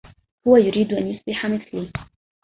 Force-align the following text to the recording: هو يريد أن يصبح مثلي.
هو 0.47 0.57
يريد 0.57 0.93
أن 0.93 1.07
يصبح 1.07 1.45
مثلي. 1.45 1.91